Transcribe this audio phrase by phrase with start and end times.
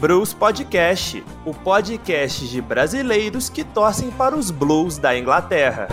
[0.00, 5.88] Blues Podcast, o podcast de brasileiros que torcem para os Blues da Inglaterra.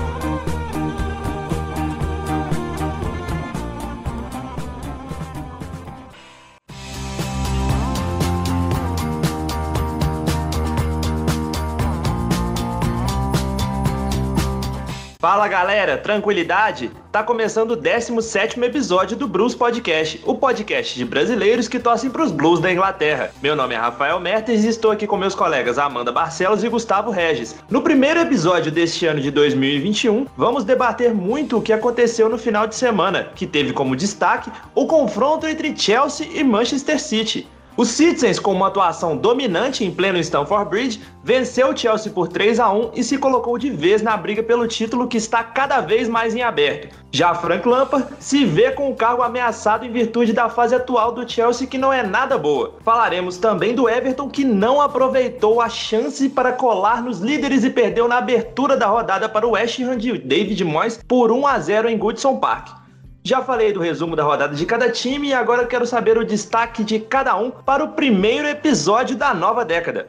[15.19, 16.91] Fala galera, tranquilidade?
[17.11, 22.31] Tá começando o 17 episódio do Blues Podcast, o podcast de brasileiros que torcem pros
[22.31, 23.31] Blues da Inglaterra.
[23.41, 27.09] Meu nome é Rafael Mertens e estou aqui com meus colegas Amanda Barcelos e Gustavo
[27.09, 27.55] Regis.
[27.67, 32.67] No primeiro episódio deste ano de 2021, vamos debater muito o que aconteceu no final
[32.67, 37.47] de semana, que teve como destaque o confronto entre Chelsea e Manchester City.
[37.77, 42.59] Os Citizens, com uma atuação dominante em pleno Stamford Bridge, venceu o Chelsea por 3
[42.59, 46.09] a 1 e se colocou de vez na briga pelo título que está cada vez
[46.09, 46.87] mais em aberto.
[47.11, 51.29] Já Frank Lampard se vê com o cargo ameaçado em virtude da fase atual do
[51.29, 52.73] Chelsea que não é nada boa.
[52.83, 58.07] Falaremos também do Everton que não aproveitou a chance para colar nos líderes e perdeu
[58.07, 61.89] na abertura da rodada para o West Ham de David Moyes por 1 a 0
[61.89, 62.86] em Goodson Park.
[63.27, 66.81] Já falei do resumo da rodada de cada time e agora quero saber o destaque
[66.81, 70.07] de cada um para o primeiro episódio da nova década.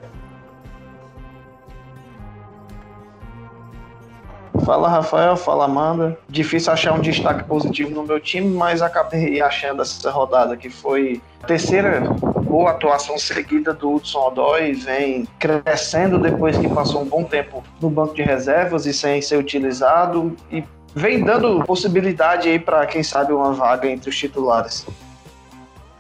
[4.65, 6.17] Fala Rafael, fala Amanda.
[6.29, 11.21] Difícil achar um destaque positivo no meu time, mas acabei achando essa rodada que foi
[11.43, 12.01] a terceira
[12.49, 17.91] boa atuação seguida do Hudson Odoi, vem crescendo depois que passou um bom tempo no
[17.91, 20.63] banco de reservas e sem ser utilizado e
[20.95, 24.87] vem dando possibilidade aí para quem sabe uma vaga entre os titulares.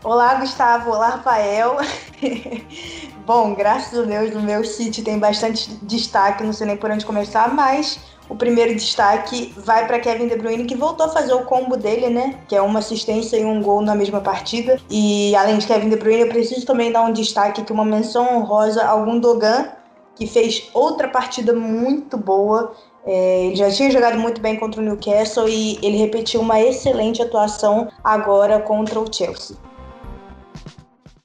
[0.03, 0.91] Olá, Gustavo.
[0.91, 1.77] Olá, Rafael.
[3.27, 7.05] Bom, graças a Deus, no meu City tem bastante destaque, não sei nem por onde
[7.05, 11.45] começar, mas o primeiro destaque vai para Kevin De Bruyne, que voltou a fazer o
[11.45, 12.39] combo dele, né?
[12.47, 14.79] Que é uma assistência e um gol na mesma partida.
[14.89, 18.37] E além de Kevin De Bruyne, eu preciso também dar um destaque aqui, uma menção
[18.37, 19.69] honrosa ao Gundogan,
[20.15, 22.75] que fez outra partida muito boa.
[23.07, 27.23] É, ele já tinha jogado muito bem contra o Newcastle e ele repetiu uma excelente
[27.23, 29.57] atuação agora contra o Chelsea.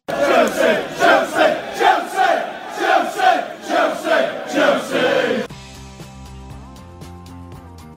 [0.09, 2.23] Chelsea, Chelsea, Chelsea,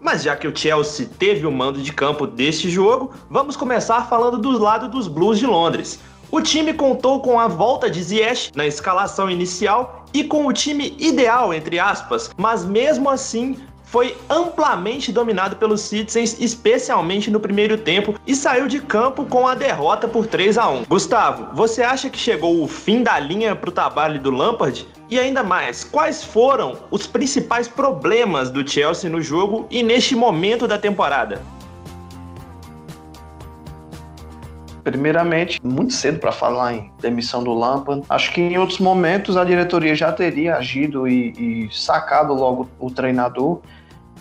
[0.01, 4.39] Mas já que o Chelsea teve o mando de campo deste jogo, vamos começar falando
[4.39, 5.99] do lado dos Blues de Londres.
[6.31, 10.97] O time contou com a volta de Ziyech na escalação inicial e com o time
[10.99, 18.17] ideal, entre aspas, mas mesmo assim foi amplamente dominado pelos Citizens, especialmente no primeiro tempo,
[18.27, 20.85] e saiu de campo com a derrota por 3 a 1.
[20.89, 24.87] Gustavo, você acha que chegou o fim da linha para o trabalho do Lampard?
[25.09, 30.67] E ainda mais, quais foram os principais problemas do Chelsea no jogo e neste momento
[30.67, 31.41] da temporada?
[34.87, 38.05] Primeiramente, muito cedo para falar em demissão do Lampard.
[38.09, 42.89] Acho que em outros momentos a diretoria já teria agido e, e sacado logo o
[42.89, 43.59] treinador.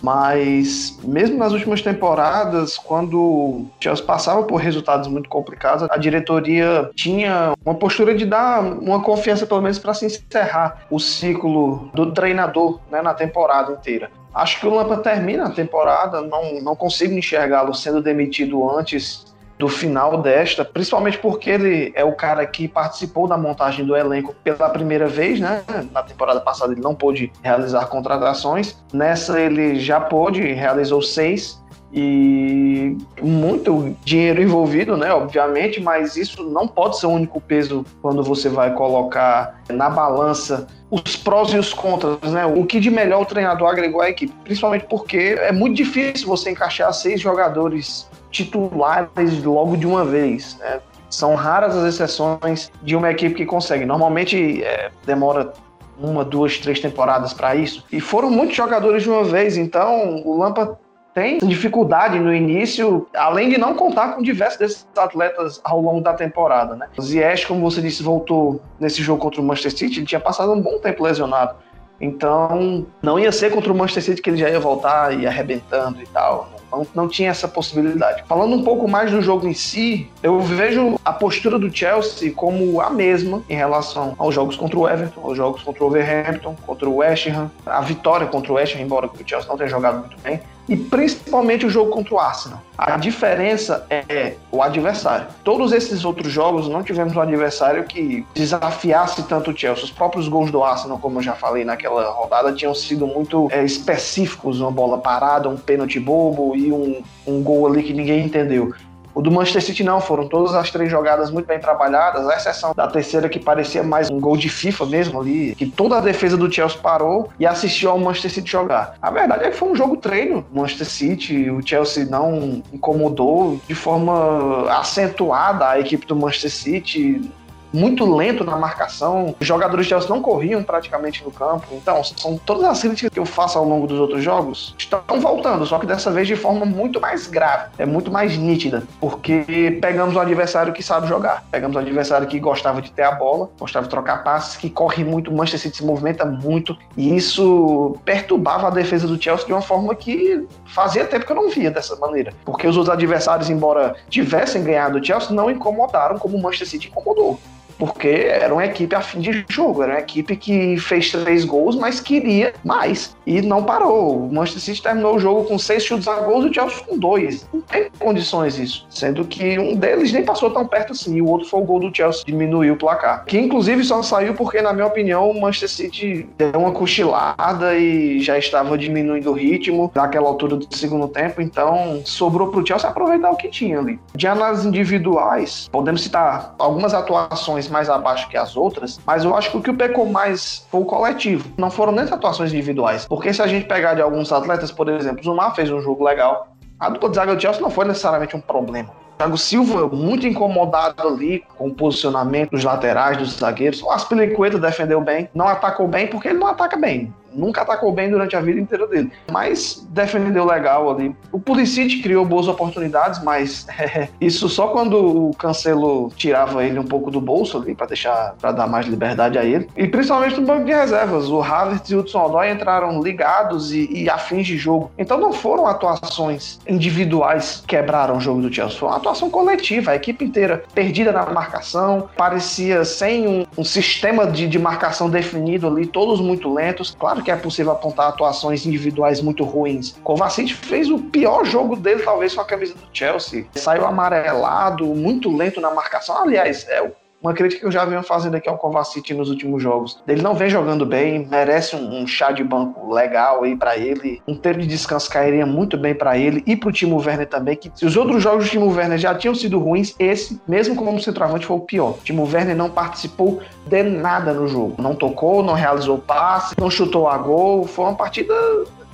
[0.01, 6.89] Mas mesmo nas últimas temporadas, quando o Chelsea passava por resultados muito complicados, a diretoria
[6.95, 12.11] tinha uma postura de dar uma confiança pelo menos para se encerrar o ciclo do
[12.11, 14.09] treinador né, na temporada inteira.
[14.33, 19.69] Acho que o Lampard termina a temporada, não, não consigo enxergá-lo sendo demitido antes do
[19.69, 24.69] final desta, principalmente porque ele é o cara que participou da montagem do elenco pela
[24.69, 25.63] primeira vez, né?
[25.91, 31.63] Na temporada passada ele não pôde realizar contratações, nessa ele já pôde, realizou seis
[31.93, 35.13] e muito dinheiro envolvido, né?
[35.13, 40.67] Obviamente, mas isso não pode ser o único peso quando você vai colocar na balança
[40.91, 42.45] os prós e os contras, né?
[42.45, 46.51] O que de melhor o treinador agregou à equipe, principalmente porque é muito difícil você
[46.51, 50.57] encaixar seis jogadores titulares logo de uma vez.
[50.59, 50.79] Né?
[51.09, 53.85] São raras as exceções de uma equipe que consegue.
[53.85, 55.53] Normalmente é, demora
[55.97, 57.85] uma, duas, três temporadas para isso.
[57.91, 60.77] E foram muitos jogadores de uma vez, então o Lampa
[61.13, 66.13] tem dificuldade no início, além de não contar com diversos desses atletas ao longo da
[66.13, 66.75] temporada.
[66.75, 66.87] Né?
[66.97, 70.51] O Ziyech, como você disse, voltou nesse jogo contra o Manchester City, ele tinha passado
[70.51, 71.55] um bom tempo lesionado.
[71.99, 76.01] Então, não ia ser contra o Manchester City que ele já ia voltar e arrebentando
[76.01, 76.49] e tal.
[76.71, 78.23] Não, não tinha essa possibilidade.
[78.27, 82.81] Falando um pouco mais do jogo em si, eu vejo a postura do Chelsea como
[82.81, 86.89] a mesma em relação aos jogos contra o Everton, aos jogos contra o Wolverhampton, contra
[86.89, 89.99] o West Ham, a vitória contra o West Ham, embora o Chelsea não tenha jogado
[89.99, 92.61] muito bem e principalmente o jogo contra o Arsenal.
[92.77, 95.27] A diferença é o adversário.
[95.43, 99.85] Todos esses outros jogos não tivemos um adversário que desafiasse tanto o Chelsea.
[99.85, 103.63] Os próprios gols do Arsenal, como eu já falei naquela rodada, tinham sido muito é,
[103.63, 108.73] específicos: uma bola parada, um pênalti bobo e um, um gol ali que ninguém entendeu.
[109.15, 112.73] O do Manchester City não, foram todas as três jogadas muito bem trabalhadas, a exceção
[112.75, 116.35] da terceira que parecia mais um gol de FIFA mesmo ali, que toda a defesa
[116.35, 118.97] do Chelsea parou e assistiu ao Manchester City jogar.
[119.01, 120.45] A verdade é que foi um jogo treino.
[120.53, 127.31] Manchester City, o Chelsea não incomodou de forma acentuada a equipe do Manchester City
[127.75, 131.67] muito lento na marcação, os jogadores de Chelsea não corriam praticamente no campo.
[131.71, 135.65] Então, são todas as críticas que eu faço ao longo dos outros jogos estão voltando,
[135.65, 140.15] só que dessa vez de forma muito mais grave, é muito mais nítida, porque pegamos
[140.15, 143.85] um adversário que sabe jogar, pegamos um adversário que gostava de ter a bola, gostava
[143.85, 148.69] de trocar passes, que corre muito, Manchester City se movimenta muito, e isso perturbava a
[148.69, 152.33] defesa do Chelsea de uma forma que fazia tempo que eu não via dessa maneira,
[152.45, 156.87] porque os outros adversários, embora tivessem ganhado o Chelsea, não incomodaram como o Manchester City
[156.87, 157.39] incomodou
[157.77, 161.75] porque era uma equipe a fim de jogo, era uma equipe que fez três gols,
[161.75, 164.25] mas queria mais e não parou.
[164.25, 166.97] O Manchester City terminou o jogo com seis chutes a gols e o Chelsea com
[166.97, 167.47] dois.
[167.53, 171.27] Não tem condições isso, sendo que um deles nem passou tão perto assim, e o
[171.27, 173.25] outro foi o gol do Chelsea, diminuiu o placar.
[173.25, 178.19] Que inclusive só saiu porque, na minha opinião, o Manchester City deu uma cochilada e
[178.19, 182.89] já estava diminuindo o ritmo naquela altura do segundo tempo, então sobrou para o Chelsea
[182.89, 183.99] aproveitar o que tinha ali.
[184.13, 189.35] De análises individuais, podemos citar algumas atuações atuações mais abaixo que as outras, mas eu
[189.35, 191.49] acho que o que pecou mais foi o coletivo.
[191.57, 193.05] Não foram nem as atuações individuais.
[193.05, 196.47] Porque se a gente pegar de alguns atletas, por exemplo, Zumar fez um jogo legal.
[196.79, 198.89] A dupla de zaga do Chelsea não foi necessariamente um problema.
[199.17, 203.81] Thiago Silva muito incomodado ali com o posicionamento dos laterais, dos zagueiros.
[203.81, 208.09] O Aspilicueta defendeu bem, não atacou bem porque ele não ataca bem nunca atacou bem
[208.09, 209.11] durante a vida inteira dele.
[209.31, 211.15] Mas defendeu legal ali.
[211.31, 216.85] O Pulisic criou boas oportunidades, mas é, isso só quando o Cancelo tirava ele um
[216.85, 219.67] pouco do bolso ali para deixar para dar mais liberdade a ele.
[219.75, 223.87] E principalmente no banco de reservas, o Havertz e o Hudson Odoi entraram ligados e,
[223.91, 224.91] e afins de jogo.
[224.97, 229.91] Então não foram atuações individuais que quebraram o jogo do Chelsea, foi uma atuação coletiva,
[229.91, 235.67] a equipe inteira perdida na marcação, parecia sem um, um sistema de, de marcação definido
[235.67, 236.95] ali, todos muito lentos.
[236.97, 239.97] Claro que é possível apontar atuações individuais muito ruins.
[240.03, 243.45] Kovacic fez o pior jogo dele, talvez, com a camisa do Chelsea.
[243.55, 246.21] Saiu amarelado, muito lento na marcação.
[246.21, 246.91] Aliás, é o
[247.25, 249.99] uma crítica que eu já venho fazendo aqui ao Kovacic nos últimos jogos.
[250.07, 254.21] Ele não vem jogando bem, merece um, um chá de banco legal aí para ele.
[254.27, 257.71] Um tempo de descanso cairia muito bem para ele e pro Timo Werner também, que
[257.73, 261.45] se os outros jogos do Timo Werner já tinham sido ruins, esse, mesmo como centroavante,
[261.45, 261.91] foi o pior.
[261.91, 264.81] O Timo Werner não participou de nada no jogo.
[264.81, 267.65] Não tocou, não realizou passe, não chutou a gol.
[267.65, 268.33] Foi uma partida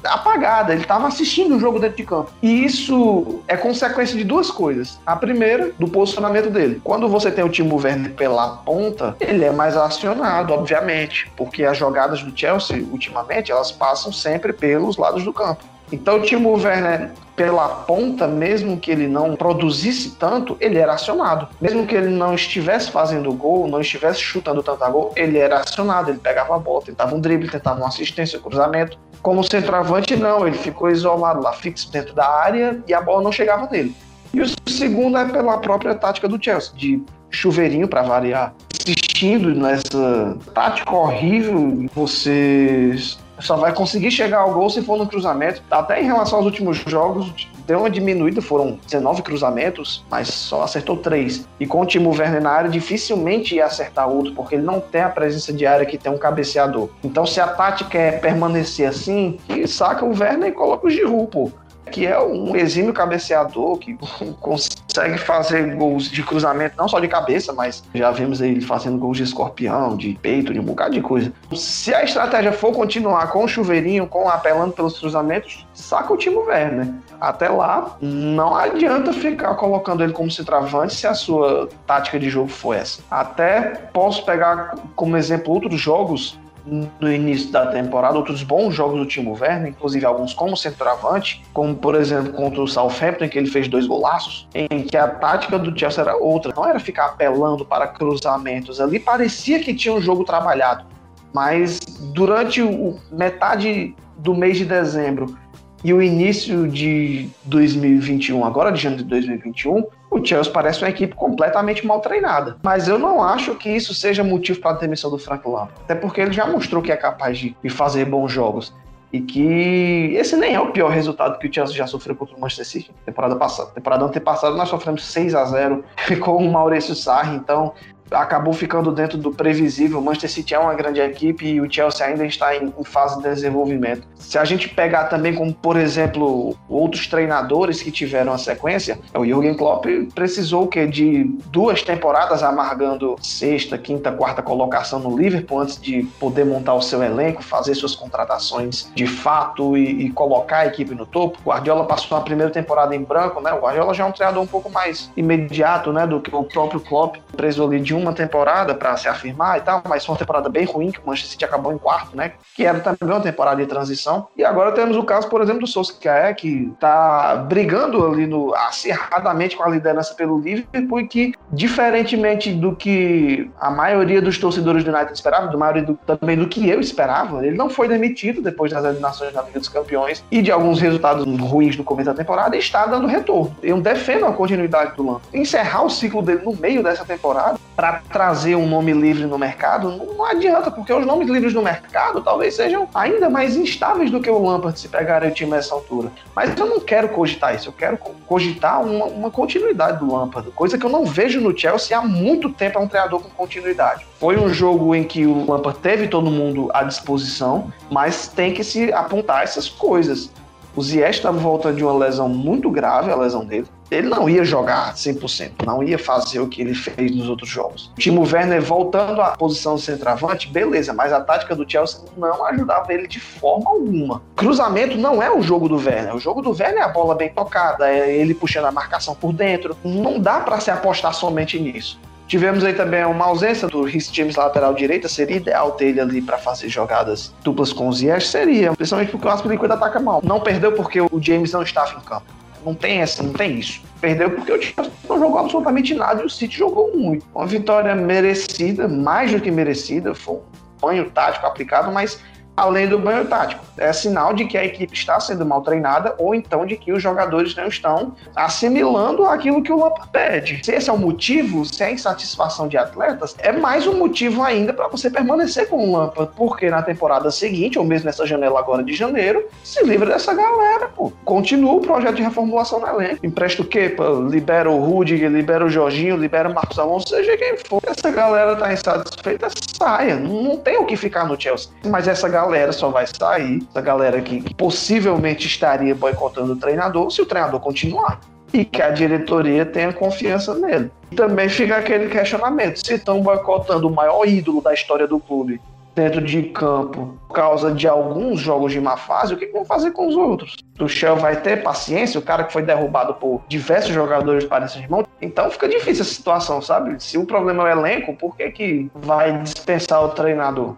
[0.04, 2.32] apagada, ele estava assistindo o jogo dentro de campo.
[2.42, 5.00] E isso é consequência de duas coisas.
[5.06, 6.82] A primeira, do posicionamento dele.
[6.84, 11.78] Quando você tem o Timo Werner pela ponta, ele é mais acionado, obviamente, porque as
[11.78, 15.64] jogadas do Chelsea, ultimamente, elas passam sempre pelos lados do campo.
[15.92, 21.48] Então o Timo Werner pela ponta, mesmo que ele não produzisse tanto, ele era acionado.
[21.60, 25.60] Mesmo que ele não estivesse fazendo gol, não estivesse chutando tanto a gol, ele era
[25.60, 26.12] acionado.
[26.12, 28.98] Ele pegava a bola, tentava um drible, tentava uma assistência, um cruzamento.
[29.22, 33.32] Como centroavante, não, ele ficou isolado lá, fixo dentro da área e a bola não
[33.32, 33.96] chegava nele.
[34.34, 38.54] E o segundo é pela própria tática do Chelsea, de chuveirinho para variar.
[38.74, 42.96] Insistindo nessa tática horrível, você
[43.42, 45.62] só vai conseguir chegar ao gol se for no cruzamento.
[45.70, 50.98] Até em relação aos últimos jogos, deu uma diminuída, foram 19 cruzamentos, mas só acertou
[50.98, 51.48] 3.
[51.60, 55.02] E com o Timo Werner na área, dificilmente ia acertar outro, porque ele não tem
[55.02, 56.90] a presença de área que tem um cabeceador.
[57.04, 59.38] Então, se a tática é permanecer assim,
[59.68, 61.52] saca o Werner e coloca o Giroud, pô
[61.92, 63.98] que é um exímio cabeceador que
[64.40, 69.18] consegue fazer gols de cruzamento, não só de cabeça, mas já vimos ele fazendo gols
[69.18, 71.32] de escorpião, de peito, de um bocado de coisa.
[71.56, 76.42] Se a estratégia for continuar com o chuveirinho, com apelando pelos cruzamentos, saca o Timo
[76.42, 76.88] Werner.
[77.20, 82.50] Até lá, não adianta ficar colocando ele como centroavante se a sua tática de jogo
[82.50, 83.02] for essa.
[83.12, 83.62] Até
[83.94, 89.38] posso pegar como exemplo outros jogos no início da temporada, outros bons jogos do Timo
[89.40, 93.88] Werner, inclusive alguns como centroavante, como por exemplo contra o Southampton, que ele fez dois
[93.88, 98.80] golaços, em que a tática do Chelsea era outra, não era ficar apelando para cruzamentos,
[98.80, 100.86] ali parecia que tinha um jogo trabalhado,
[101.34, 101.80] mas
[102.14, 105.36] durante o metade do mês de dezembro
[105.84, 111.16] e o início de 2021, agora de janeiro de 2021, o Chelsea parece uma equipe
[111.16, 112.58] completamente mal treinada.
[112.62, 115.72] Mas eu não acho que isso seja motivo para a demissão do Frank Lampard.
[115.86, 118.74] Até porque ele já mostrou que é capaz de, fazer bons jogos.
[119.14, 122.40] E que esse nem é o pior resultado que o Chelsea já sofreu contra o
[122.40, 122.92] Manchester City.
[123.06, 123.70] Temporada passada.
[123.72, 125.84] Temporada antepassada nós sofremos 6 a 0
[126.20, 127.38] com o Maurício Sarri.
[127.38, 127.74] Então
[128.12, 130.00] acabou ficando dentro do previsível.
[130.00, 133.18] O Manchester City é uma grande equipe e o Chelsea ainda está em, em fase
[133.18, 134.08] de desenvolvimento.
[134.20, 139.26] Se a gente pegar também como, por exemplo, outros treinadores que tiveram a sequência, o
[139.26, 145.80] Jürgen Klopp precisou que de duas temporadas amargando sexta, quinta, quarta colocação no Liverpool antes
[145.80, 150.68] de poder montar o seu elenco, fazer suas contratações de fato e, e colocar a
[150.68, 151.40] equipe no topo.
[151.44, 153.52] O Guardiola passou a primeira temporada em branco, né?
[153.54, 156.80] O Guardiola já é um treinador um pouco mais imediato, né, do que o próprio
[156.80, 160.50] Klopp, preso ali de uma temporada para se afirmar e tal, mas foi uma temporada
[160.50, 162.34] bem ruim que o Manchester City acabou em quarto, né?
[162.56, 164.28] Que era também uma temporada de transição.
[164.38, 169.56] E agora temos o caso, por exemplo, do Solskjaer, que tá brigando ali no acirradamente
[169.56, 174.92] com a liderança pelo Liverpool e que diferentemente do que a maioria dos torcedores do
[174.92, 178.72] United esperava, do maioria do, também do que eu esperava, ele não foi demitido depois
[178.72, 182.56] das eliminações da Liga dos Campeões e de alguns resultados ruins no começo da temporada
[182.56, 183.56] está dando retorno.
[183.62, 185.28] Eu defendo a continuidade do Lampard.
[185.34, 189.90] Encerrar o ciclo dele no meio dessa temporada para trazer um nome livre no mercado
[189.92, 194.30] não adianta, porque os nomes livres no mercado talvez sejam ainda mais instáveis do que
[194.30, 196.12] o Lampard se pegar o time nessa altura.
[196.36, 200.78] Mas eu não quero cogitar isso, eu quero cogitar uma, uma continuidade do Lampard, coisa
[200.78, 204.06] que eu não vejo no Chelsea há muito tempo é um treinador com continuidade.
[204.20, 208.64] Foi um jogo em que o Lampard teve todo mundo à disposição, mas tem que
[208.64, 210.32] se apontar essas coisas.
[210.76, 213.68] O Ziyech estava voltando de uma lesão muito grave, a lesão dele.
[213.92, 217.92] Ele não ia jogar 100%, não ia fazer o que ele fez nos outros jogos.
[217.98, 222.46] O Timo Werner voltando à posição de centroavante, beleza, mas a tática do Chelsea não
[222.46, 224.22] ajudava ele de forma alguma.
[224.38, 226.16] Cruzamento não é o jogo do Werner.
[226.16, 229.34] O jogo do Werner é a bola bem tocada, é ele puxando a marcação por
[229.34, 229.76] dentro.
[229.84, 232.00] Não dá para se apostar somente nisso.
[232.30, 236.22] Tivemos aí também uma ausência do Rhys James lateral direita, seria ideal ter ele ali
[236.22, 240.22] para fazer jogadas duplas com o Ziyech, seria, principalmente porque o Aspilicueta ataca mal.
[240.24, 242.41] Não perdeu porque o James não estava em campo.
[242.66, 243.82] Não tem essa, não tem isso.
[244.00, 247.26] Perdeu porque o Chelsea não jogou absolutamente nada e o City jogou muito.
[247.34, 250.42] Uma vitória merecida, mais do que merecida, foi um
[250.82, 252.20] banho tático aplicado, mas
[252.62, 253.66] além do banho tático.
[253.76, 257.02] É sinal de que a equipe está sendo mal treinada ou então de que os
[257.02, 260.62] jogadores não estão assimilando aquilo que o Lampa pede.
[260.64, 264.74] Se esse é o motivo, se é insatisfação de atletas, é mais um motivo ainda
[264.74, 268.84] para você permanecer com o Lampa, porque na temporada seguinte, ou mesmo nessa janela agora
[268.84, 271.12] de janeiro, se livra dessa galera, pô.
[271.26, 273.26] Continua o projeto de reformulação na elenco.
[273.26, 273.66] Empresta o?
[273.66, 274.30] Pô?
[274.30, 277.82] Libera o Rudiger, libera o Jorginho, libera o Marcos Alonso, seja quem for.
[277.88, 280.18] Essa galera tá insatisfeita, saia.
[280.18, 281.72] Não tem o que ficar no Chelsea.
[281.86, 287.10] Mas essa galera galera só vai sair, essa galera que, possivelmente estaria boicotando o treinador,
[287.10, 288.20] se o treinador continuar
[288.54, 290.92] e que a diretoria tenha confiança nele.
[291.10, 295.62] E também fica aquele questionamento: se estão boicotando o maior ídolo da história do clube
[295.96, 299.92] dentro de campo por causa de alguns jogos de má fase, o que vão fazer
[299.92, 300.58] com os outros?
[300.80, 304.72] O Shell vai ter paciência, o cara que foi derrubado por diversos jogadores do Paris
[304.72, 305.06] Saint-Germain.
[305.22, 307.02] Então fica difícil essa situação, sabe?
[307.02, 310.76] Se o problema é o elenco, por que, que vai dispensar o treinador?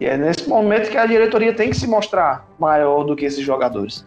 [0.00, 3.44] E é nesse momento que a diretoria tem que se mostrar maior do que esses
[3.44, 4.06] jogadores.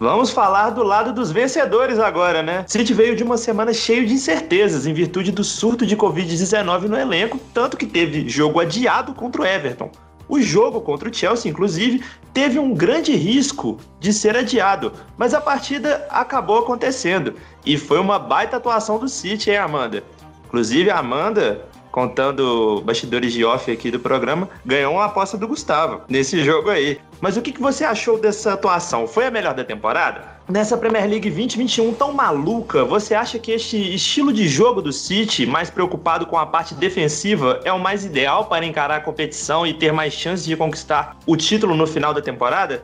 [0.00, 2.64] Vamos falar do lado dos vencedores agora, né?
[2.66, 6.96] City veio de uma semana cheio de incertezas em virtude do surto de Covid-19 no
[6.96, 9.90] elenco, tanto que teve jogo adiado contra o Everton.
[10.30, 15.40] O jogo contra o Chelsea, inclusive, teve um grande risco de ser adiado, mas a
[15.40, 17.34] partida acabou acontecendo
[17.66, 20.04] e foi uma baita atuação do City, hein, Amanda?
[20.46, 26.02] Inclusive, a Amanda, contando bastidores de off aqui do programa, ganhou uma aposta do Gustavo
[26.08, 26.98] nesse jogo aí.
[27.20, 29.06] Mas o que, que você achou dessa atuação?
[29.06, 30.40] Foi a melhor da temporada?
[30.48, 35.46] Nessa Premier League 2021 tão maluca, você acha que este estilo de jogo do City,
[35.46, 39.74] mais preocupado com a parte defensiva, é o mais ideal para encarar a competição e
[39.74, 42.82] ter mais chances de conquistar o título no final da temporada?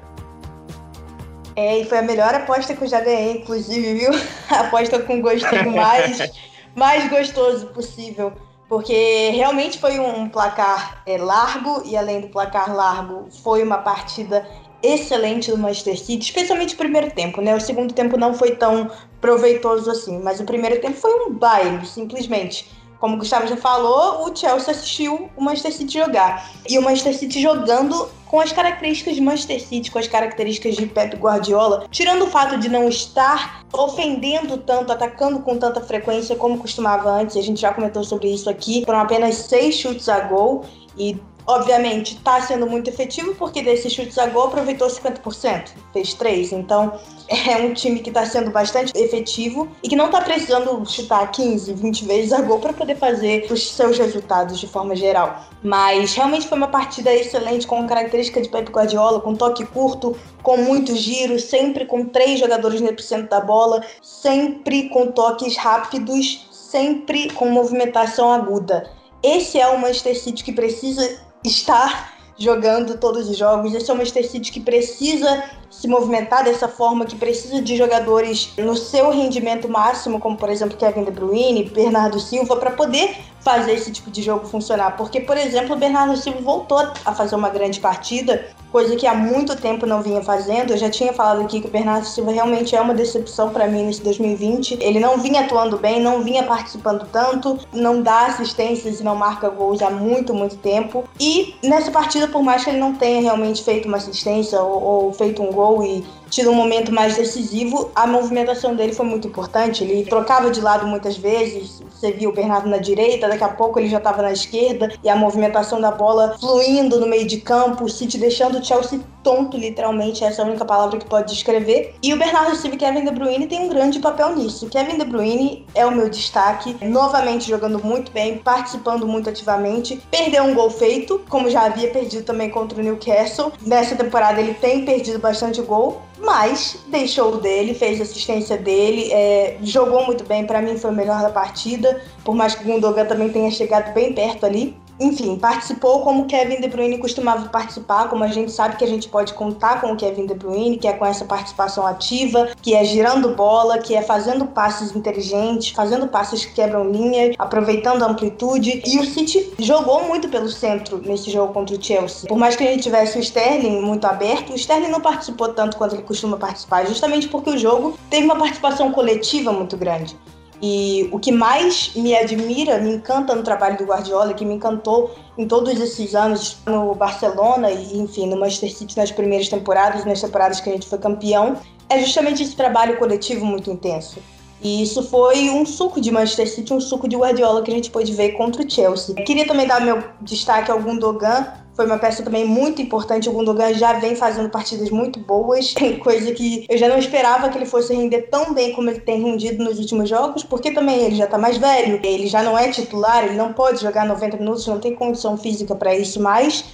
[1.56, 4.10] É, e foi a melhor aposta que eu já ganhei, inclusive, viu?
[4.50, 6.18] A aposta com gostinho mais,
[6.76, 8.32] mais gostoso possível.
[8.68, 14.46] Porque realmente foi um placar é, largo, e além do placar largo, foi uma partida
[14.82, 17.54] excelente do Manchester City, especialmente o primeiro tempo, né?
[17.54, 21.86] O segundo tempo não foi tão proveitoso assim, mas o primeiro tempo foi um baile,
[21.86, 22.68] simplesmente.
[22.98, 26.50] Como o Gustavo já falou, o Chelsea assistiu o Manchester City jogar.
[26.68, 30.86] E o Manchester City jogando com as características de Manchester City, com as características de
[30.86, 36.58] Pep Guardiola, tirando o fato de não estar ofendendo tanto, atacando com tanta frequência como
[36.58, 40.64] costumava antes, a gente já comentou sobre isso aqui, foram apenas seis chutes a gol
[40.98, 46.52] e obviamente, está sendo muito efetivo, porque desses chutes a gol aproveitou 50%, fez três.
[46.52, 46.98] Então,
[47.28, 51.72] é um time que está sendo bastante efetivo e que não está precisando chutar 15,
[51.72, 55.44] 20 vezes a gol para poder fazer os seus resultados de forma geral.
[55.62, 60.56] Mas realmente foi uma partida excelente, com característica de Pep Guardiola, com toque curto, com
[60.56, 67.30] muitos giros, sempre com três jogadores no epicentro da bola, sempre com toques rápidos, sempre
[67.32, 68.90] com movimentação aguda.
[69.22, 73.74] Esse é o Manchester City que precisa estar jogando todos os jogos.
[73.74, 78.52] Esse é o Manchester City que precisa se movimentar dessa forma, que precisa de jogadores
[78.58, 83.74] no seu rendimento máximo, como por exemplo Kevin De Bruyne, Bernardo Silva, para poder fazer
[83.74, 84.96] esse tipo de jogo funcionar.
[84.96, 89.14] Porque, por exemplo, o Bernardo Silva voltou a fazer uma grande partida, coisa que há
[89.14, 90.72] muito tempo não vinha fazendo.
[90.72, 93.84] Eu já tinha falado aqui que o Bernardo Silva realmente é uma decepção para mim
[93.84, 94.78] nesse 2020.
[94.80, 99.48] Ele não vinha atuando bem, não vinha participando tanto, não dá assistências e não marca
[99.48, 101.04] gols há muito, muito tempo.
[101.20, 105.12] E nessa partida, por mais que ele não tenha realmente feito uma assistência ou, ou
[105.12, 109.84] feito um gol e tido um momento mais decisivo, a movimentação dele foi muito importante.
[109.84, 113.78] Ele trocava de lado muitas vezes, você viu o Bernardo na direita, daqui a pouco
[113.78, 117.84] ele já estava na esquerda, e a movimentação da bola fluindo no meio de campo,
[117.84, 121.96] o City deixando o Chelsea tonto, literalmente, essa é a única palavra que pode descrever.
[122.00, 124.68] E o Bernardo Silva e Kevin De Bruyne tem um grande papel nisso.
[124.68, 130.00] Kevin De Bruyne é o meu destaque, novamente jogando muito bem, participando muito ativamente.
[130.12, 133.52] Perdeu um gol feito, como já havia perdido também contra o Newcastle.
[133.62, 139.58] Nessa temporada ele tem perdido bastante gol, mas deixou o dele, fez assistência dele, é,
[139.62, 140.46] jogou muito bem.
[140.46, 143.92] Para mim foi o melhor da partida, por mais que o Gundogan também tenha chegado
[143.92, 148.76] bem perto ali enfim, participou como Kevin De Bruyne costumava participar, como a gente sabe
[148.76, 151.86] que a gente pode contar com o Kevin De Bruyne, que é com essa participação
[151.86, 157.34] ativa, que é girando bola, que é fazendo passes inteligentes, fazendo passes que quebram linha,
[157.38, 158.82] aproveitando a amplitude.
[158.86, 162.28] E o City jogou muito pelo centro nesse jogo contra o Chelsea.
[162.28, 165.76] Por mais que a gente tivesse o Sterling muito aberto, o Sterling não participou tanto
[165.76, 170.16] quanto ele costuma participar, justamente porque o jogo teve uma participação coletiva muito grande.
[170.62, 175.14] E o que mais me admira, me encanta no trabalho do Guardiola, que me encantou
[175.36, 180.20] em todos esses anos no Barcelona e, enfim, no Manchester City nas primeiras temporadas, nas
[180.20, 181.56] temporadas que a gente foi campeão,
[181.88, 184.18] é justamente esse trabalho coletivo muito intenso.
[184.62, 187.90] E isso foi um suco de Manchester City, um suco de Guardiola que a gente
[187.90, 189.14] pôde ver contra o Chelsea.
[189.14, 193.28] Queria também dar meu destaque ao Gundogan, foi uma peça também muito importante.
[193.28, 197.58] O Gundogan já vem fazendo partidas muito boas, coisa que eu já não esperava que
[197.58, 201.14] ele fosse render tão bem como ele tem rendido nos últimos jogos, porque também ele
[201.14, 204.66] já tá mais velho, ele já não é titular, ele não pode jogar 90 minutos,
[204.66, 206.64] não tem condição física para isso mais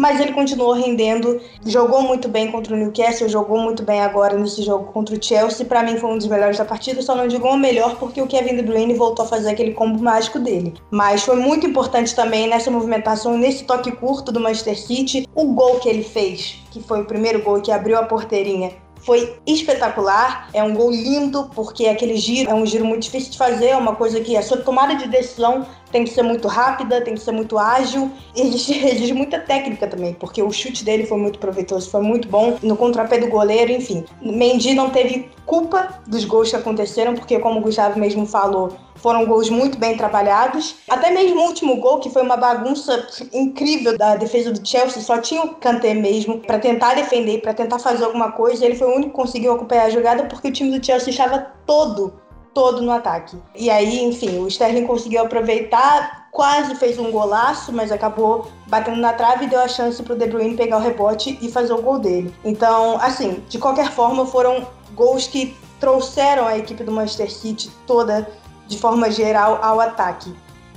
[0.00, 4.62] mas ele continuou rendendo, jogou muito bem contra o Newcastle, jogou muito bem agora nesse
[4.62, 5.66] jogo contra o Chelsea.
[5.66, 8.26] Para mim foi um dos melhores da partida, só não digo o melhor porque o
[8.26, 10.72] Kevin De Bruyne voltou a fazer aquele combo mágico dele.
[10.90, 15.78] Mas foi muito importante também nessa movimentação, nesse toque curto do Manchester City, o gol
[15.80, 20.48] que ele fez, que foi o primeiro gol que abriu a porteirinha foi espetacular.
[20.52, 23.76] É um gol lindo, porque aquele giro é um giro muito difícil de fazer, é
[23.76, 27.20] uma coisa que a sua tomada de decisão tem que ser muito rápida, tem que
[27.20, 31.90] ser muito ágil e exige, muita técnica também, porque o chute dele foi muito proveitoso,
[31.90, 34.04] foi muito bom no contrapé do goleiro, enfim.
[34.22, 39.26] Mendy não teve culpa dos gols que aconteceram, porque como o Gustavo mesmo falou, foram
[39.26, 40.76] gols muito bem trabalhados.
[40.88, 45.18] Até mesmo o último gol, que foi uma bagunça incrível da defesa do Chelsea, só
[45.18, 48.64] tinha o Kanté mesmo para tentar defender, para tentar fazer alguma coisa.
[48.64, 51.46] Ele foi o único que conseguiu acompanhar a jogada porque o time do Chelsea estava
[51.66, 52.20] todo
[52.52, 53.36] todo no ataque.
[53.54, 59.12] E aí, enfim, o Sterling conseguiu aproveitar, quase fez um golaço, mas acabou batendo na
[59.12, 61.82] trave e deu a chance para o De Bruyne pegar o rebote e fazer o
[61.82, 62.34] gol dele.
[62.44, 68.28] Então, assim, de qualquer forma, foram gols que trouxeram a equipe do Manchester City toda
[68.66, 70.32] de forma geral ao ataque.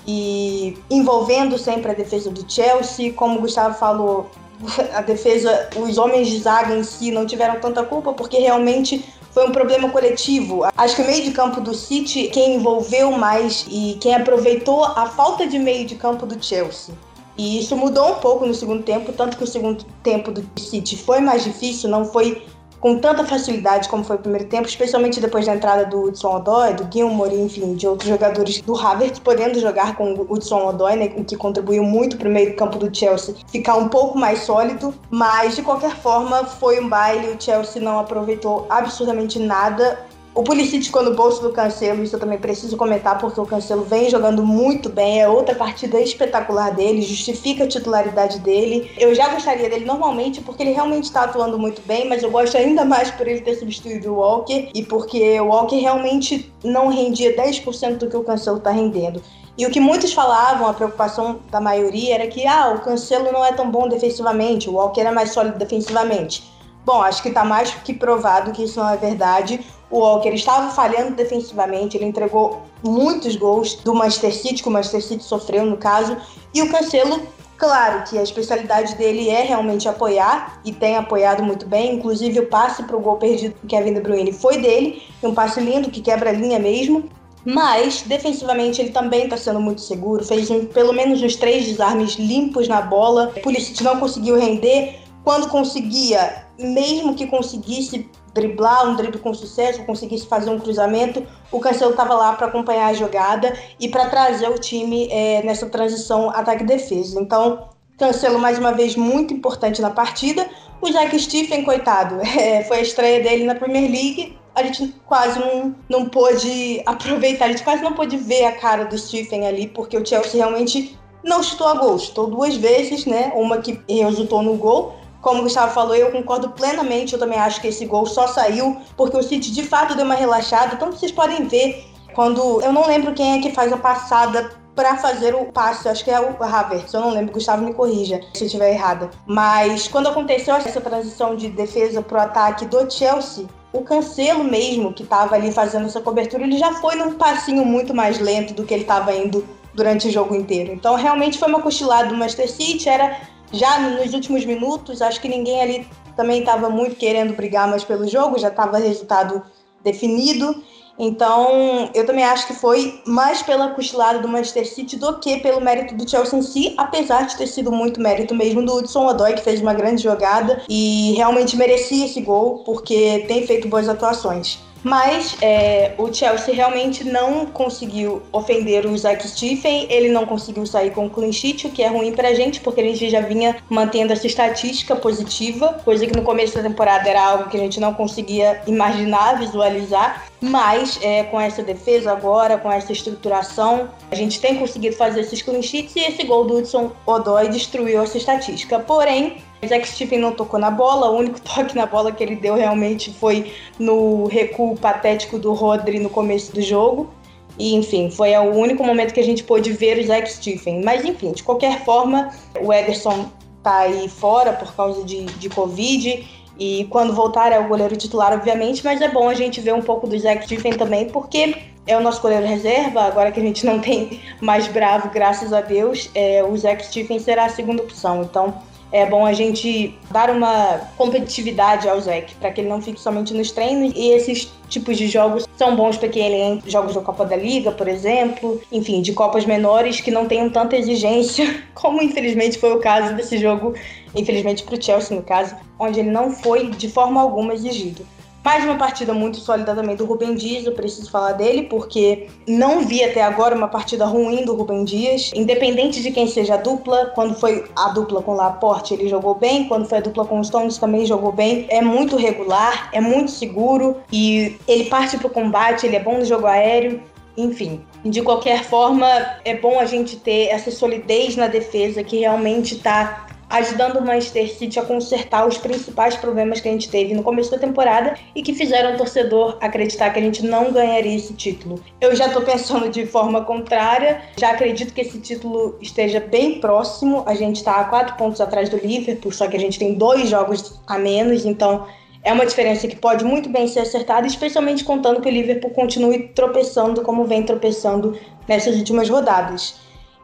[0.05, 4.29] E envolvendo sempre a defesa do Chelsea, como o Gustavo falou,
[4.93, 9.47] a defesa, os homens de zaga em si não tiveram tanta culpa porque realmente foi
[9.47, 10.63] um problema coletivo.
[10.77, 15.07] Acho que o meio de campo do City, quem envolveu mais e quem aproveitou a
[15.07, 16.93] falta de meio de campo do Chelsea.
[17.35, 20.95] E isso mudou um pouco no segundo tempo, tanto que o segundo tempo do City
[20.95, 22.45] foi mais difícil, não foi
[22.83, 26.73] com tanta facilidade como foi o primeiro tempo, especialmente depois da entrada do Hudson Odoi,
[26.73, 31.07] do Gilmore, enfim, de outros jogadores do Havertz podendo jogar com o Hudson Odoi, né,
[31.07, 35.55] que contribuiu muito para o meio campo do Chelsea ficar um pouco mais sólido, mas
[35.55, 39.97] de qualquer forma foi um baile, o Chelsea não aproveitou absurdamente nada
[40.35, 43.83] o Pulisic ficou no bolso do Cancelo, isso eu também preciso comentar, porque o Cancelo
[43.83, 48.91] vem jogando muito bem, é outra partida espetacular dele, justifica a titularidade dele.
[48.97, 52.57] Eu já gostaria dele normalmente, porque ele realmente está atuando muito bem, mas eu gosto
[52.57, 57.35] ainda mais por ele ter substituído o Walker e porque o Walker realmente não rendia
[57.35, 59.21] 10% do que o Cancelo está rendendo.
[59.55, 63.45] E o que muitos falavam, a preocupação da maioria era que ah, o Cancelo não
[63.45, 66.51] é tão bom defensivamente, o Walker é mais sólido defensivamente.
[66.85, 69.63] Bom, acho que está mais que provado que isso não é verdade.
[69.93, 75.03] O Walker estava falhando defensivamente, ele entregou muitos gols do Manchester City, que o Manchester
[75.03, 76.17] City sofreu no caso,
[76.51, 77.21] e o Cancelo
[77.55, 81.95] Claro que a especialidade dele é realmente apoiar e tem apoiado muito bem.
[81.95, 85.61] Inclusive o passe para o gol perdido do Kevin De Bruyne foi dele, um passe
[85.61, 87.09] lindo que quebra a linha mesmo.
[87.45, 90.25] Mas defensivamente ele também está sendo muito seguro.
[90.25, 93.31] Fez um, pelo menos uns três desarmes limpos na bola.
[93.37, 94.99] O Pulisic não conseguiu render.
[95.23, 101.59] Quando conseguia, mesmo que conseguisse driblar um drible com sucesso, conseguisse fazer um cruzamento, o
[101.59, 106.29] Cancelo estava lá para acompanhar a jogada e para trazer o time é, nessa transição
[106.29, 107.19] ataque-defesa.
[107.21, 110.47] Então, Cancelo mais uma vez muito importante na partida.
[110.81, 114.37] O Jack Stephen, coitado, é, foi a estreia dele na Premier League.
[114.55, 118.85] A gente quase não, não pôde aproveitar, a gente quase não pôde ver a cara
[118.85, 121.97] do Stephen ali, porque o Chelsea realmente não chutou a gol.
[121.97, 123.31] Chutou duas vezes, né?
[123.35, 127.13] Uma que resultou no gol, como o Gustavo falou, eu concordo plenamente.
[127.13, 130.13] Eu também acho que esse gol só saiu porque o City de fato deu uma
[130.13, 130.75] relaxada.
[130.75, 132.61] Então vocês podem ver quando.
[132.61, 136.09] Eu não lembro quem é que faz a passada para fazer o passe, acho que
[136.09, 139.11] é o Havertz, eu não lembro, Gustavo me corrija se eu estiver errada.
[139.27, 145.03] Mas quando aconteceu essa transição de defesa pro ataque do Chelsea, o Cancelo mesmo, que
[145.03, 148.73] estava ali fazendo essa cobertura, ele já foi num passinho muito mais lento do que
[148.73, 150.73] ele estava indo durante o jogo inteiro.
[150.73, 153.15] Então realmente foi uma cochilada do Manchester City, era
[153.53, 158.07] já nos últimos minutos, acho que ninguém ali também estava muito querendo brigar mais pelo
[158.07, 159.41] jogo, já estava resultado
[159.83, 160.63] definido.
[160.97, 165.59] Então, eu também acho que foi mais pela cochilada do Manchester City do que pelo
[165.59, 169.33] mérito do Chelsea em si, apesar de ter sido muito mérito mesmo do Hudson Odoi,
[169.33, 174.59] que fez uma grande jogada e realmente merecia esse gol, porque tem feito boas atuações.
[174.83, 180.91] Mas é, o Chelsea realmente não conseguiu ofender o Zack Stephen, ele não conseguiu sair
[180.91, 183.55] com o clean sheet, o que é ruim pra gente, porque a gente já vinha
[183.69, 187.79] mantendo essa estatística positiva, coisa que no começo da temporada era algo que a gente
[187.79, 190.25] não conseguia imaginar, visualizar.
[190.41, 195.41] Mas é, com essa defesa agora, com essa estruturação, a gente tem conseguido fazer esses
[195.41, 198.77] clean sheets e esse gol do Hudson Odoi destruiu essa estatística.
[198.79, 202.55] Porém, Jack Stephen não tocou na bola, o único toque na bola que ele deu
[202.55, 207.09] realmente foi no recuo patético do Rodri no começo do jogo.
[207.57, 210.81] E, enfim, foi o único momento que a gente pôde ver o Zack Stephen.
[210.83, 213.29] Mas, enfim, de qualquer forma, o Ederson
[213.61, 216.27] tá aí fora por causa de, de Covid.
[216.59, 218.83] E quando voltar é o goleiro titular, obviamente.
[218.83, 222.01] Mas é bom a gente ver um pouco do Zack Stephen também, porque é o
[222.01, 223.01] nosso goleiro reserva.
[223.01, 227.19] Agora que a gente não tem mais bravo, graças a Deus, é, o Zack Stephen
[227.19, 228.23] será a segunda opção.
[228.23, 228.55] Então,
[228.93, 233.33] é bom a gente dar uma competitividade ao Zeke, para que ele não fique somente
[233.33, 233.91] nos treinos.
[233.95, 237.35] E esses tipos de jogos são bons para que ele entre jogos da Copa da
[237.35, 242.71] Liga, por exemplo, enfim, de Copas menores que não tenham tanta exigência, como infelizmente foi
[242.71, 243.73] o caso desse jogo,
[244.15, 248.05] infelizmente para o Chelsea, no caso, onde ele não foi de forma alguma exigido.
[248.43, 252.81] Mais uma partida muito sólida também do Rubem Dias, eu preciso falar dele, porque não
[252.81, 255.31] vi até agora uma partida ruim do Rubem Dias.
[255.33, 259.69] Independente de quem seja a dupla, quando foi a dupla com Laporte, ele jogou bem,
[259.69, 261.65] quando foi a dupla com Stones também jogou bem.
[261.69, 266.25] É muito regular, é muito seguro e ele parte pro combate, ele é bom no
[266.25, 267.01] jogo aéreo.
[267.37, 269.07] Enfim, de qualquer forma,
[269.45, 274.51] é bom a gente ter essa solidez na defesa que realmente está ajudando o Manchester
[274.51, 278.41] City a consertar os principais problemas que a gente teve no começo da temporada e
[278.41, 281.79] que fizeram o torcedor acreditar que a gente não ganharia esse título.
[282.01, 287.21] Eu já estou pensando de forma contrária, já acredito que esse título esteja bem próximo.
[287.27, 290.29] A gente está a quatro pontos atrás do Liverpool, só que a gente tem dois
[290.29, 291.85] jogos a menos, então
[292.23, 296.29] é uma diferença que pode muito bem ser acertada, especialmente contando que o Liverpool continue
[296.29, 299.75] tropeçando como vem tropeçando nessas últimas rodadas.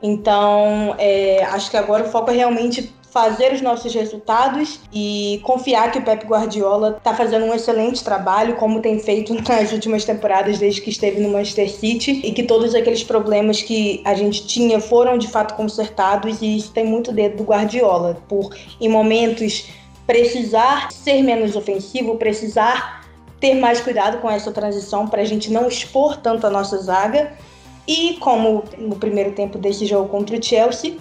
[0.02, 5.92] Então, é, acho que agora o foco é realmente fazer os nossos resultados e confiar
[5.92, 10.60] que o Pep Guardiola está fazendo um excelente trabalho, como tem feito nas últimas temporadas
[10.60, 14.80] desde que esteve no Manchester City, e que todos aqueles problemas que a gente tinha
[14.80, 19.70] foram de fato consertados, e isso tem muito dedo do Guardiola, por em momentos
[20.06, 23.06] precisar ser menos ofensivo, precisar
[23.40, 27.32] ter mais cuidado com essa transição para a gente não expor tanto a nossa zaga.
[27.88, 30.98] E como no primeiro tempo desse jogo contra o Chelsea,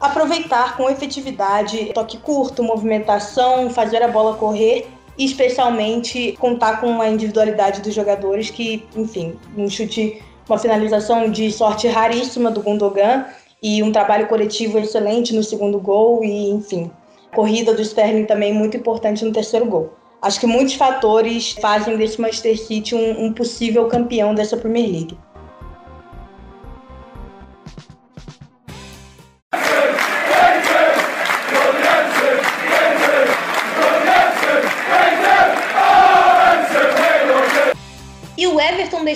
[0.00, 4.86] aproveitar com efetividade toque curto, movimentação, fazer a bola correr
[5.18, 11.50] e especialmente contar com a individualidade dos jogadores que, enfim, um chute, uma finalização de
[11.50, 13.24] sorte raríssima do Gundogan
[13.62, 16.90] e um trabalho coletivo excelente no segundo gol e, enfim,
[17.34, 19.94] corrida do Sterling também muito importante no terceiro gol.
[20.20, 25.18] Acho que muitos fatores fazem desse Manchester City um, um possível campeão dessa Premier League.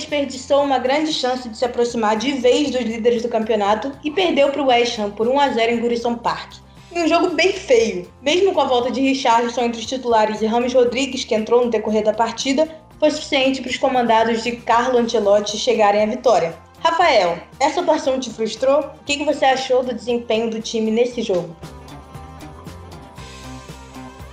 [0.00, 4.50] Desperdiçou uma grande chance de se aproximar de vez dos líderes do campeonato e perdeu
[4.50, 6.54] para o West Ham por 1 a 0 em Gurison Park.
[6.92, 8.10] Em um jogo bem feio.
[8.20, 11.70] Mesmo com a volta de Richardson entre os titulares e Rames Rodrigues, que entrou no
[11.70, 16.54] decorrer da partida, foi suficiente para os comandados de Carlo Ancelotti chegarem à vitória.
[16.80, 18.80] Rafael, essa atuação te frustrou?
[18.80, 21.54] O que você achou do desempenho do time nesse jogo?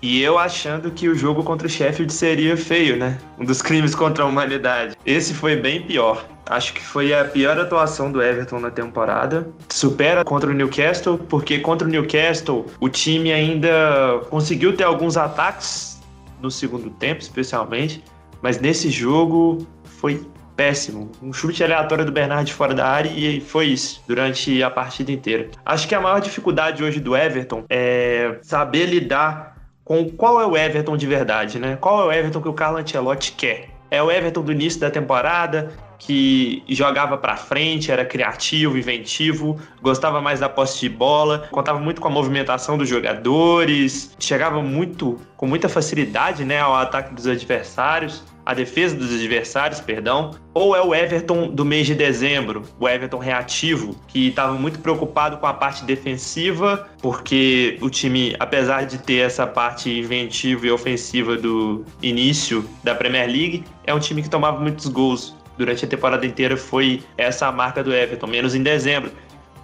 [0.01, 3.17] E eu achando que o jogo contra o Sheffield seria feio, né?
[3.37, 4.95] Um dos crimes contra a humanidade.
[5.05, 6.25] Esse foi bem pior.
[6.45, 9.47] Acho que foi a pior atuação do Everton na temporada.
[9.69, 16.01] Supera contra o Newcastle, porque contra o Newcastle o time ainda conseguiu ter alguns ataques
[16.41, 18.03] no segundo tempo, especialmente.
[18.41, 21.11] Mas nesse jogo foi péssimo.
[21.21, 25.49] Um chute aleatório do Bernard fora da área e foi isso durante a partida inteira.
[25.65, 29.56] Acho que a maior dificuldade hoje do Everton é saber lidar
[29.87, 31.77] com qual é o Everton de verdade, né?
[31.79, 33.69] Qual é o Everton que o Carlo Ancelotti quer?
[33.89, 40.19] É o Everton do início da temporada, que jogava para frente, era criativo, inventivo, gostava
[40.19, 45.47] mais da posse de bola, contava muito com a movimentação dos jogadores, chegava muito com
[45.47, 50.95] muita facilidade, né, ao ataque dos adversários a defesa dos adversários, perdão, ou é o
[50.95, 55.83] Everton do mês de dezembro, o Everton reativo, que estava muito preocupado com a parte
[55.83, 62.95] defensiva, porque o time, apesar de ter essa parte inventiva e ofensiva do início da
[62.95, 65.35] Premier League, é um time que tomava muitos gols.
[65.57, 69.11] Durante a temporada inteira foi essa a marca do Everton, menos em dezembro,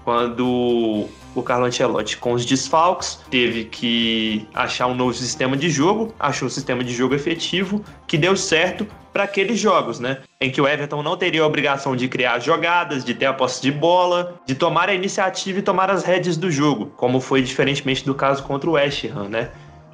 [0.03, 6.13] quando o Carlo Ancelotti, com os desfalques, teve que achar um novo sistema de jogo,
[6.19, 10.21] achou um sistema de jogo efetivo que deu certo para aqueles jogos, né?
[10.41, 13.61] Em que o Everton não teria a obrigação de criar jogadas, de ter a posse
[13.61, 18.03] de bola, de tomar a iniciativa e tomar as rédeas do jogo, como foi diferentemente
[18.03, 19.51] do caso contra o West Ham, né?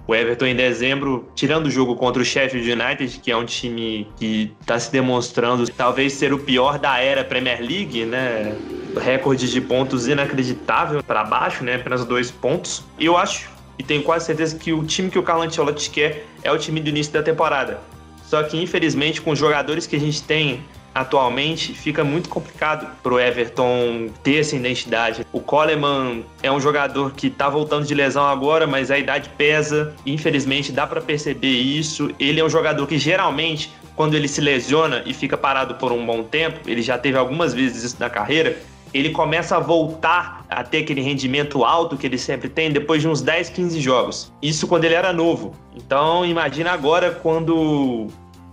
[0.10, 4.08] O Everton em dezembro, tirando o jogo contra o Sheffield United, que é um time
[4.18, 8.56] que está se demonstrando talvez ser o pior da era Premier League, né?
[9.00, 11.76] Recorde de pontos inacreditável para baixo, né?
[11.76, 12.84] Apenas dois pontos.
[13.00, 16.52] Eu acho e tenho quase certeza que o time que o Carlo Ancelotti quer é
[16.52, 17.80] o time do início da temporada.
[18.24, 23.20] Só que infelizmente com os jogadores que a gente tem atualmente fica muito complicado pro
[23.20, 25.26] Everton ter essa identidade.
[25.32, 29.94] O Coleman é um jogador que tá voltando de lesão agora, mas a idade pesa.
[30.06, 32.12] Infelizmente dá para perceber isso.
[32.20, 36.06] Ele é um jogador que geralmente quando ele se lesiona e fica parado por um
[36.06, 38.58] bom tempo, ele já teve algumas vezes isso na carreira,
[38.94, 43.08] ele começa a voltar a ter aquele rendimento alto que ele sempre tem depois de
[43.08, 44.32] uns 10, 15 jogos.
[44.42, 45.54] Isso quando ele era novo.
[45.76, 48.08] Então, imagina agora quando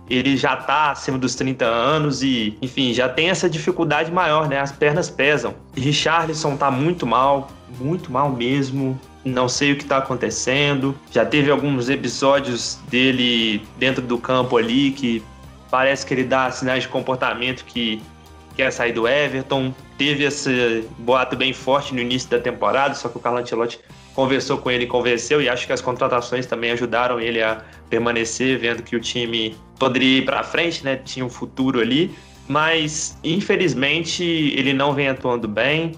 [0.09, 4.59] ele já tá acima dos 30 anos e, enfim, já tem essa dificuldade maior, né?
[4.59, 5.53] As pernas pesam.
[5.75, 8.99] Richarlison tá muito mal, muito mal mesmo.
[9.25, 10.97] Não sei o que tá acontecendo.
[11.11, 15.23] Já teve alguns episódios dele dentro do campo ali que
[15.69, 18.01] parece que ele dá sinais de comportamento que
[18.55, 19.73] quer sair do Everton.
[19.97, 23.79] Teve esse boato bem forte no início da temporada, só que o Carlo Ancelotti
[24.17, 28.57] conversou com ele e convenceu, e acho que as contratações também ajudaram ele a permanecer,
[28.57, 30.95] vendo que o time poderia ir para frente, né?
[30.95, 32.09] Tinha um futuro ali,
[32.47, 35.91] mas infelizmente ele não vem atuando bem.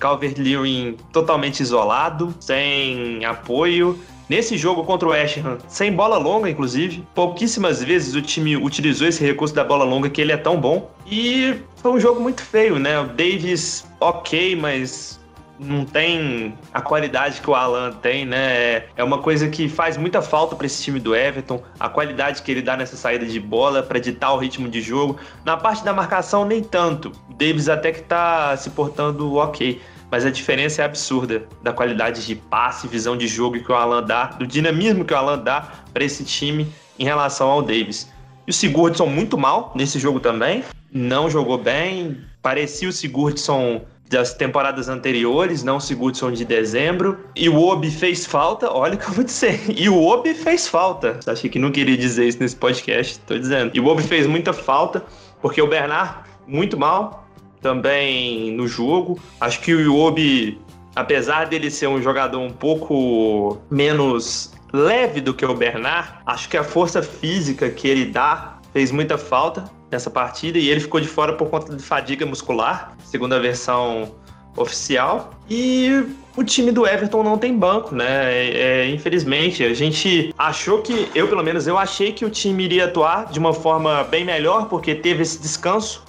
[0.00, 3.96] Calvert-Lewin totalmente isolado, sem apoio.
[4.28, 9.06] Nesse jogo contra o West Ham, sem bola longa, inclusive, pouquíssimas vezes o time utilizou
[9.06, 10.90] esse recurso da bola longa que ele é tão bom.
[11.06, 12.98] E foi um jogo muito feio, né?
[12.98, 15.19] O Davis, ok, mas
[15.60, 18.84] não tem a qualidade que o Alan tem, né?
[18.96, 22.50] É uma coisa que faz muita falta para esse time do Everton, a qualidade que
[22.50, 25.18] ele dá nessa saída de bola para ditar o ritmo de jogo.
[25.44, 27.12] Na parte da marcação, nem tanto.
[27.36, 29.80] Davis até que tá se portando ok.
[30.10, 34.02] Mas a diferença é absurda da qualidade de passe, visão de jogo que o Alan
[34.02, 36.66] dá, do dinamismo que o Alan dá para esse time
[36.98, 38.10] em relação ao Davis.
[38.44, 44.34] E o Sigurdsson muito mal nesse jogo também, não jogou bem, parecia o Sigurdsson das
[44.34, 47.20] temporadas anteriores, não Sigurdsson de dezembro.
[47.36, 49.60] E o Obi fez falta, olha o que eu vou dizer.
[49.68, 51.20] E o Obi fez falta.
[51.24, 53.70] Achei que não queria dizer isso nesse podcast, tô dizendo.
[53.72, 55.04] E o Obi fez muita falta,
[55.40, 57.24] porque o Bernard, muito mal,
[57.62, 59.16] também no jogo.
[59.40, 60.60] Acho que o Obi,
[60.96, 66.56] apesar dele ser um jogador um pouco menos leve do que o Bernard, acho que
[66.56, 71.08] a força física que ele dá fez muita falta nessa partida e ele ficou de
[71.08, 74.12] fora por conta de fadiga muscular, segundo a versão
[74.56, 75.30] oficial.
[75.48, 76.04] E
[76.36, 78.32] o time do Everton não tem banco, né?
[78.32, 82.64] É, é, infelizmente, a gente achou que, eu pelo menos, eu achei que o time
[82.64, 86.04] iria atuar de uma forma bem melhor, porque teve esse descanso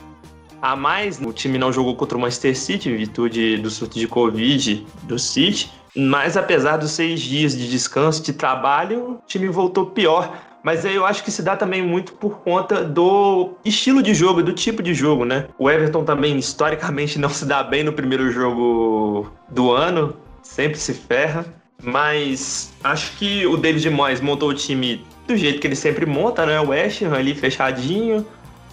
[0.61, 1.19] a mais.
[1.19, 5.17] O time não jogou contra o Manchester City, em virtude do surto de Covid do
[5.17, 5.71] City.
[5.95, 11.05] Mas apesar dos seis dias de descanso, de trabalho, o time voltou pior Mas eu
[11.05, 14.93] acho que se dá também muito por conta do estilo de jogo, do tipo de
[14.93, 15.47] jogo, né?
[15.57, 20.93] O Everton também, historicamente, não se dá bem no primeiro jogo do ano, sempre se
[20.93, 21.45] ferra.
[21.83, 26.45] Mas acho que o David Moyes montou o time do jeito que ele sempre monta,
[26.45, 26.59] né?
[26.59, 28.25] O West Ham ali fechadinho,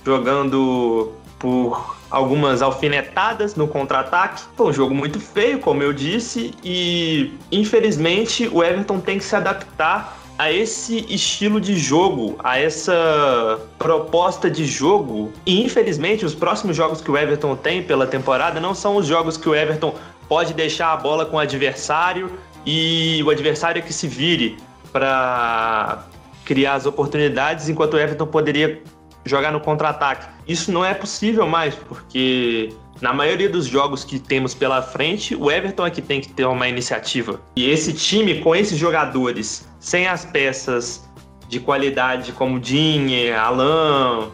[0.04, 4.42] jogando por algumas alfinetadas no contra-ataque.
[4.56, 9.36] Foi um jogo muito feio, como eu disse, e infelizmente o Everton tem que se
[9.36, 15.32] adaptar a esse estilo de jogo, a essa proposta de jogo.
[15.44, 19.36] E infelizmente, os próximos jogos que o Everton tem pela temporada não são os jogos
[19.36, 19.94] que o Everton
[20.28, 22.30] pode deixar a bola com o adversário
[22.64, 24.56] e o adversário que se vire
[24.92, 26.04] para
[26.44, 28.80] criar as oportunidades, enquanto o Everton poderia
[29.24, 30.26] jogar no contra-ataque.
[30.46, 35.50] Isso não é possível mais, porque na maioria dos jogos que temos pela frente, o
[35.50, 37.40] Everton é que tem que ter uma iniciativa.
[37.54, 41.08] E esse time, com esses jogadores, sem as peças
[41.48, 44.30] de qualidade como Dinhe, Alan,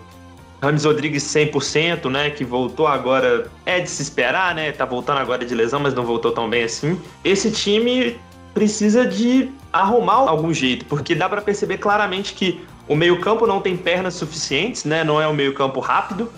[0.61, 5.44] Rames Rodrigues 100%, né, que voltou agora, é de se esperar, né, tá voltando agora
[5.44, 6.98] de lesão, mas não voltou tão bem assim.
[7.22, 8.16] Esse time
[8.55, 13.77] precisa de arrumar algum jeito, porque dá para perceber claramente que o meio-campo não tem
[13.77, 15.03] pernas suficientes, né?
[15.03, 16.31] Não é um meio-campo rápido.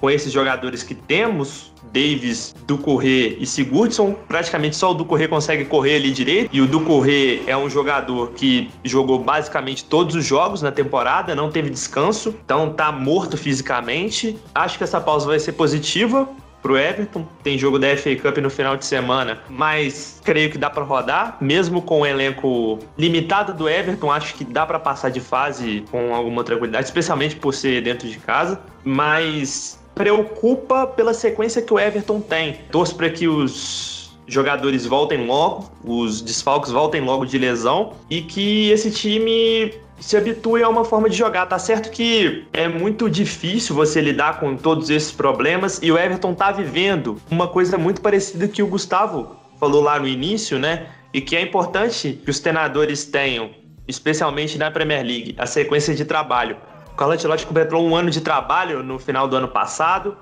[0.00, 5.96] Com esses jogadores que temos, Davis, Ducorré e Sigurdsson, praticamente só o Ducorré consegue correr
[5.96, 6.50] ali direito.
[6.52, 11.50] E o Ducorré é um jogador que jogou basicamente todos os jogos na temporada, não
[11.50, 14.38] teve descanso, então tá morto fisicamente.
[14.54, 16.28] Acho que essa pausa vai ser positiva
[16.66, 17.26] pro Everton.
[17.42, 21.36] Tem jogo da FA Cup no final de semana, mas creio que dá para rodar,
[21.40, 26.14] mesmo com o elenco limitado do Everton, acho que dá para passar de fase com
[26.14, 32.20] alguma tranquilidade, especialmente por ser dentro de casa, mas preocupa pela sequência que o Everton
[32.20, 32.60] tem.
[32.70, 38.70] Torço para que os jogadores voltem logo, os desfalques voltem logo de lesão e que
[38.70, 41.46] esse time se habitue a uma forma de jogar.
[41.46, 46.34] Tá certo que é muito difícil você lidar com todos esses problemas e o Everton
[46.34, 50.88] tá vivendo uma coisa muito parecida que o Gustavo falou lá no início, né?
[51.14, 53.50] E que é importante que os treinadores tenham,
[53.88, 56.58] especialmente na Premier League, a sequência de trabalho.
[56.96, 60.16] O Carlo Ancelotti completou um ano de trabalho no final do ano passado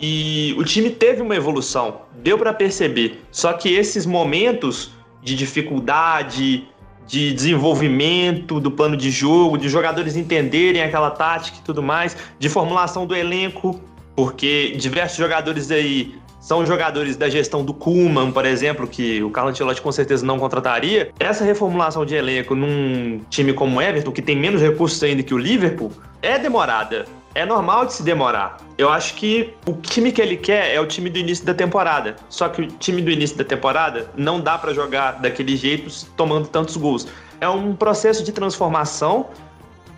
[0.00, 3.24] e o time teve uma evolução, deu para perceber.
[3.32, 4.92] Só que esses momentos
[5.24, 6.68] de dificuldade,
[7.04, 12.48] de desenvolvimento do plano de jogo, de jogadores entenderem aquela tática e tudo mais, de
[12.48, 13.80] formulação do elenco,
[14.14, 19.48] porque diversos jogadores aí são jogadores da gestão do Kuman, por exemplo, que o Carlo
[19.48, 21.10] Ancelotti com certeza não contrataria.
[21.18, 25.32] Essa reformulação de elenco num time como o Everton, que tem menos recursos ainda que
[25.32, 27.06] o Liverpool, é demorada.
[27.34, 28.58] É normal de se demorar.
[28.76, 32.14] Eu acho que o time que ele quer é o time do início da temporada.
[32.28, 36.46] Só que o time do início da temporada não dá para jogar daquele jeito tomando
[36.48, 37.08] tantos gols.
[37.40, 39.30] É um processo de transformação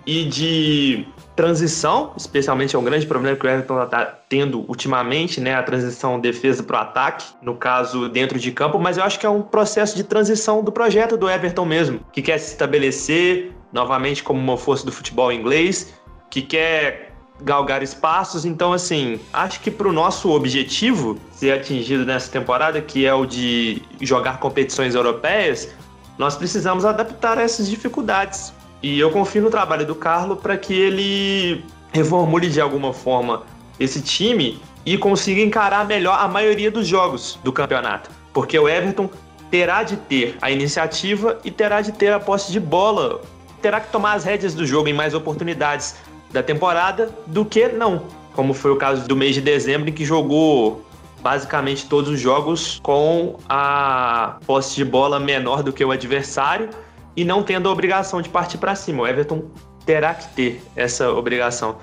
[0.07, 5.55] e de transição, especialmente é um grande problema que o Everton está tendo ultimamente, né,
[5.55, 9.27] a transição defesa para o ataque, no caso dentro de campo, mas eu acho que
[9.27, 14.23] é um processo de transição do projeto do Everton mesmo, que quer se estabelecer novamente
[14.23, 15.93] como uma força do futebol inglês,
[16.31, 18.47] que quer galgar espaços.
[18.47, 23.27] Então, assim, acho que para o nosso objetivo ser atingido nessa temporada, que é o
[23.27, 25.69] de jogar competições europeias,
[26.17, 28.53] nós precisamos adaptar essas dificuldades.
[28.83, 33.43] E eu confio no trabalho do Carlo para que ele reformule de alguma forma
[33.81, 38.11] esse time e consiga encarar melhor a maioria dos jogos do campeonato.
[38.33, 39.11] Porque o Everton
[39.51, 43.21] terá de ter a iniciativa e terá de ter a posse de bola.
[43.63, 45.97] Terá que tomar as rédeas do jogo em mais oportunidades
[46.31, 50.05] da temporada do que não, como foi o caso do mês de dezembro, em que
[50.05, 50.85] jogou
[51.23, 56.69] basicamente todos os jogos com a posse de bola menor do que o adversário
[57.17, 59.03] e não tendo a obrigação de partir para cima.
[59.03, 59.45] O Everton
[59.85, 61.77] terá que ter essa obrigação.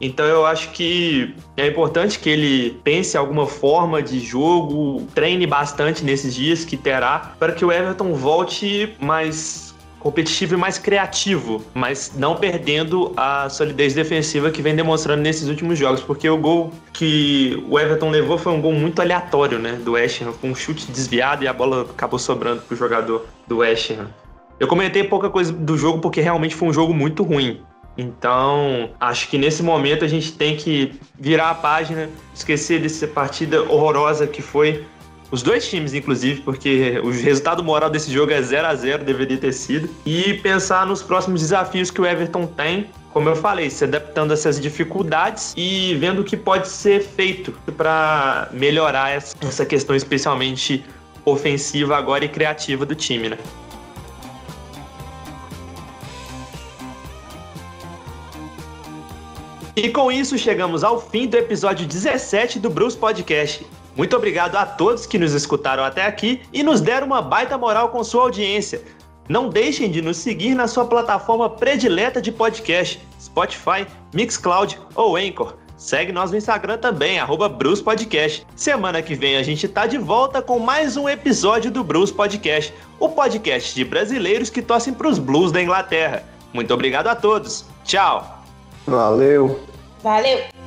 [0.00, 6.04] Então eu acho que é importante que ele pense alguma forma de jogo, treine bastante
[6.04, 12.12] nesses dias que terá, para que o Everton volte mais competitivo e mais criativo, mas
[12.14, 17.60] não perdendo a solidez defensiva que vem demonstrando nesses últimos jogos, porque o gol que
[17.68, 20.86] o Everton levou foi um gol muito aleatório, né, do West Ham, com um chute
[20.92, 24.08] desviado e a bola acabou sobrando pro jogador do West Ham.
[24.60, 27.60] Eu comentei pouca coisa do jogo porque realmente foi um jogo muito ruim.
[27.96, 33.62] Então, acho que nesse momento a gente tem que virar a página, esquecer dessa partida
[33.62, 34.84] horrorosa que foi
[35.30, 39.36] os dois times, inclusive, porque o resultado moral desse jogo é 0 a 0 deveria
[39.36, 39.90] ter sido.
[40.06, 44.34] E pensar nos próximos desafios que o Everton tem, como eu falei, se adaptando a
[44.34, 50.84] essas dificuldades e vendo o que pode ser feito para melhorar essa questão, especialmente
[51.24, 53.38] ofensiva agora e criativa do time, né?
[59.78, 63.64] E com isso chegamos ao fim do episódio 17 do Bruce Podcast.
[63.94, 67.90] Muito obrigado a todos que nos escutaram até aqui e nos deram uma baita moral
[67.90, 68.82] com sua audiência.
[69.28, 75.54] Não deixem de nos seguir na sua plataforma predileta de podcast, Spotify, Mixcloud ou Anchor.
[75.76, 78.44] Segue nós no Instagram também, arroba Bruce Podcast.
[78.56, 82.74] Semana que vem a gente tá de volta com mais um episódio do Bruce Podcast,
[82.98, 86.24] o podcast de brasileiros que torcem pros Blues da Inglaterra.
[86.52, 87.64] Muito obrigado a todos.
[87.84, 88.42] Tchau!
[88.88, 89.67] Valeu!
[90.02, 90.57] Valeu!